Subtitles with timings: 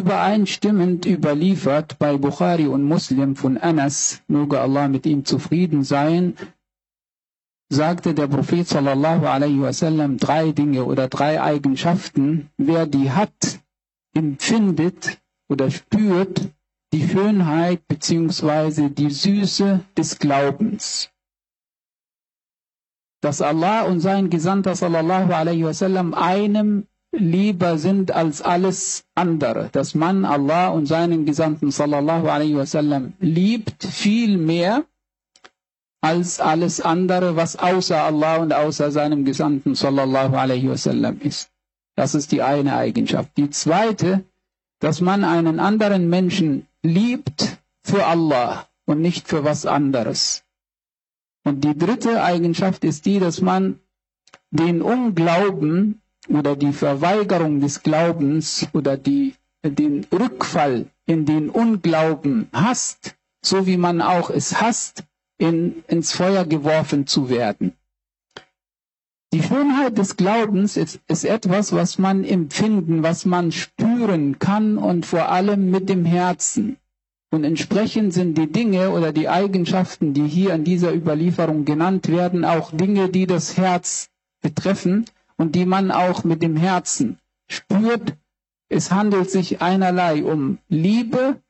[0.00, 6.34] übereinstimmend überliefert bei Bukhari und Muslim von Anas, möge Allah mit ihm zufrieden sein,
[7.70, 12.50] sagte der Prophet sallallahu alaihi wasallam drei Dinge oder drei Eigenschaften.
[12.56, 13.60] Wer die hat,
[14.14, 16.50] empfindet oder spürt
[16.92, 21.10] die Schönheit beziehungsweise die Süße des Glaubens.
[23.22, 29.68] Dass Allah und sein Gesandter sallallahu alaihi wasallam einem lieber sind als alles andere.
[29.72, 34.84] Dass man Allah und seinen Gesandten sallallahu alaihi wasallam liebt viel mehr
[36.00, 41.50] als alles andere, was außer Allah und außer seinem Gesandten sallallahu alaihi wasallam ist.
[41.96, 43.36] Das ist die eine Eigenschaft.
[43.36, 44.24] Die zweite,
[44.78, 50.42] dass man einen anderen Menschen liebt für Allah und nicht für was anderes.
[51.44, 53.80] Und die dritte Eigenschaft ist die, dass man
[54.50, 59.34] den Unglauben oder die Verweigerung des Glaubens oder die,
[59.64, 65.04] den Rückfall in den Unglauben hasst, so wie man auch es hasst,
[65.38, 67.72] in, ins Feuer geworfen zu werden.
[69.32, 75.06] Die Schönheit des Glaubens ist, ist etwas, was man empfinden, was man spüren kann und
[75.06, 76.76] vor allem mit dem Herzen.
[77.32, 82.44] Und entsprechend sind die Dinge oder die Eigenschaften, die hier in dieser Überlieferung genannt werden,
[82.44, 84.08] auch Dinge, die das Herz
[84.42, 85.04] betreffen
[85.40, 88.14] und die man auch mit dem Herzen spürt.
[88.68, 91.40] Es handelt sich einerlei um Liebe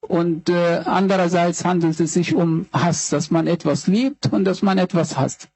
[0.00, 4.78] und äh, andererseits handelt es sich um Hass, dass man etwas liebt und dass man
[4.78, 5.48] etwas hasst.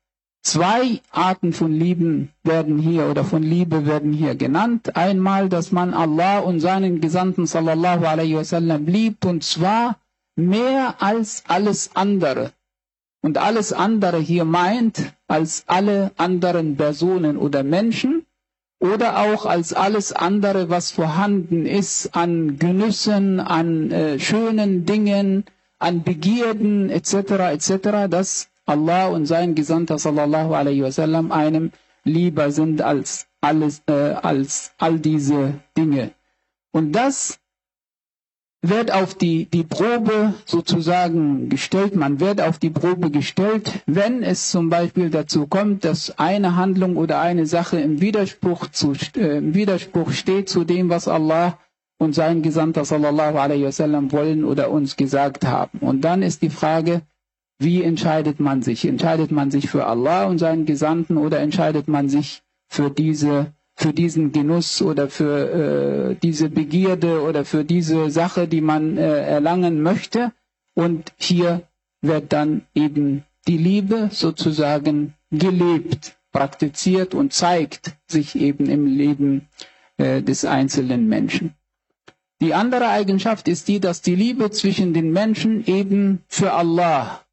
[0.43, 4.97] Zwei Arten von Lieben werden hier oder von Liebe werden hier genannt.
[4.97, 9.97] Einmal, dass man Allah und seinen Gesandten sallallahu alaihi wasallam liebt und zwar
[10.37, 12.53] mehr als alles andere.
[13.23, 18.25] Und alles andere hier meint als alle anderen Personen oder Menschen
[18.79, 25.45] oder auch als alles andere, was vorhanden ist an Genüssen, an äh, schönen Dingen,
[25.79, 27.13] an Begierden etc.
[27.53, 28.09] etc.
[28.09, 31.73] dass Allah und sein Gesandter sallallahu alaihi wasallam einem
[32.05, 36.13] lieber sind als alles äh, als all diese Dinge.
[36.73, 37.39] Und das
[38.63, 44.51] wird auf die, die Probe sozusagen gestellt, man wird auf die Probe gestellt, wenn es
[44.51, 49.55] zum Beispiel dazu kommt, dass eine Handlung oder eine Sache im Widerspruch, zu, äh, im
[49.55, 51.59] Widerspruch steht zu dem, was Allah
[51.99, 55.79] und sein Gesandter sallallahu alaihi wasallam wollen oder uns gesagt haben.
[55.81, 57.03] Und dann ist die Frage,
[57.59, 58.87] wie entscheidet man sich?
[58.87, 63.95] Entscheidet man sich für Allah und seinen Gesandten oder entscheidet man sich für diese für
[63.95, 69.81] diesen Genuss oder für äh, diese Begierde oder für diese Sache, die man äh, erlangen
[69.83, 70.33] möchte.
[70.75, 71.63] Und hier
[72.03, 79.49] wird dann eben die Liebe sozusagen gelebt, praktiziert und zeigt sich eben im Leben
[79.97, 81.55] äh, des einzelnen Menschen.
[82.43, 87.25] Die andere Eigenschaft ist die, dass die Liebe zwischen den Menschen eben für Allah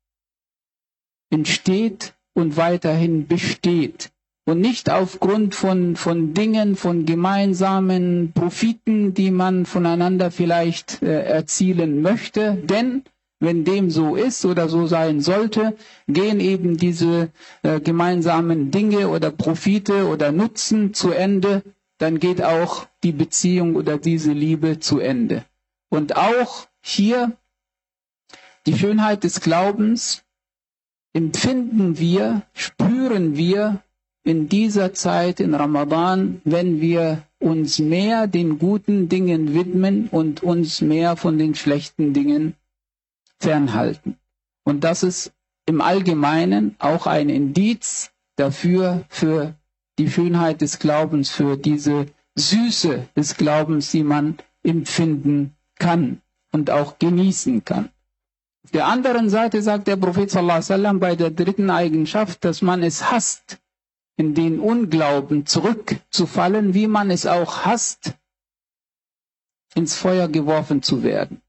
[1.30, 4.12] entsteht und weiterhin besteht
[4.48, 12.02] und nicht aufgrund von, von Dingen, von gemeinsamen Profiten, die man voneinander vielleicht äh, erzielen
[12.02, 12.54] möchte.
[12.64, 13.04] Denn
[13.42, 15.76] wenn dem so ist oder so sein sollte,
[16.08, 17.30] gehen eben diese
[17.62, 21.62] äh, gemeinsamen Dinge oder Profite oder Nutzen zu Ende,
[21.98, 25.44] dann geht auch die Beziehung oder diese Liebe zu Ende.
[25.90, 27.34] Und auch hier
[28.66, 30.24] die Schönheit des Glaubens
[31.12, 33.82] empfinden wir, spüren wir
[34.28, 40.82] in dieser Zeit in Ramadan, wenn wir uns mehr den guten Dingen widmen und uns
[40.82, 42.54] mehr von den schlechten Dingen
[43.40, 44.18] fernhalten.
[44.66, 45.32] Und das ist
[45.66, 49.56] im Allgemeinen auch ein Indiz dafür, für
[49.98, 56.22] die Schönheit des Glaubens, für diese Süße des Glaubens, die man empfinden kann
[56.52, 57.90] und auch genießen kann.
[58.66, 62.62] Auf der anderen Seite sagt der Prophet sallallahu alaihi wasallam bei der dritten Eigenschaft, dass
[62.62, 63.60] man es hasst,
[64.18, 68.14] in den Unglauben zurückzufallen, wie man es auch hasst,
[69.76, 71.42] ins Feuer geworfen zu werden.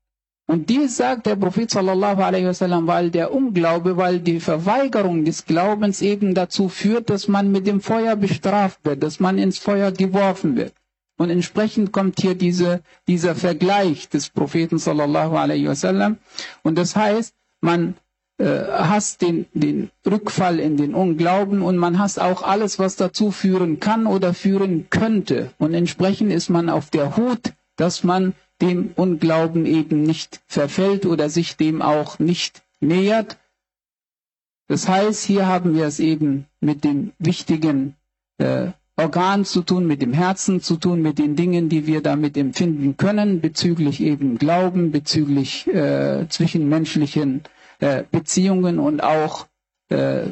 [0.47, 5.45] Und dies sagt der Prophet sallallahu alaihi wasallam, weil der Unglaube, weil die Verweigerung des
[5.45, 9.93] Glaubens eben dazu führt, dass man mit dem Feuer bestraft wird, dass man ins Feuer
[9.93, 10.73] geworfen wird.
[11.19, 16.17] Und entsprechend kommt hier diese, dieser Vergleich des Propheten sallallahu alaihi wasallam.
[16.63, 17.97] Und das heißt, man
[18.39, 23.31] äh, hasst den, den Rückfall in den Unglauben und man hasst auch alles, was dazu
[23.31, 25.51] führen kann oder führen könnte.
[25.59, 31.29] Und entsprechend ist man auf der Hut, dass man dem Unglauben eben nicht verfällt oder
[31.31, 33.39] sich dem auch nicht nähert.
[34.69, 37.95] Das heißt, hier haben wir es eben mit dem wichtigen
[38.39, 42.37] äh, Organ zu tun, mit dem Herzen zu tun, mit den Dingen, die wir damit
[42.37, 47.43] empfinden können, bezüglich eben Glauben, bezüglich äh, zwischenmenschlichen
[47.81, 49.47] äh, Beziehungen und auch
[49.91, 50.23] äh,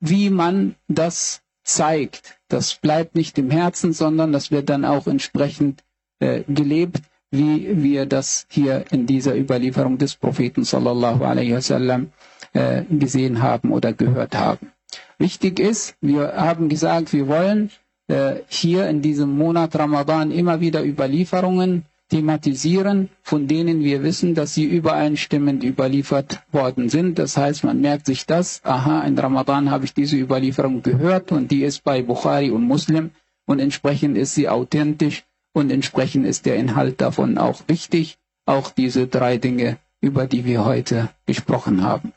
[0.00, 2.38] wie man das zeigt.
[2.48, 5.84] Das bleibt nicht im Herzen, sondern das wird dann auch entsprechend
[6.20, 12.10] äh, gelebt, wie wir das hier in dieser Überlieferung des Propheten sallallahu alaihi wasallam
[12.54, 14.72] äh, gesehen haben oder gehört haben.
[15.18, 17.70] Wichtig ist, wir haben gesagt, wir wollen
[18.08, 24.54] äh, hier in diesem Monat Ramadan immer wieder Überlieferungen thematisieren, von denen wir wissen, dass
[24.54, 27.18] sie übereinstimmend überliefert worden sind.
[27.18, 31.50] Das heißt, man merkt sich das, aha, in Ramadan habe ich diese Überlieferung gehört und
[31.50, 33.10] die ist bei Bukhari und Muslim
[33.46, 38.18] und entsprechend ist sie authentisch und entsprechend ist der Inhalt davon auch wichtig.
[38.46, 42.12] Auch diese drei Dinge, über die wir heute gesprochen haben.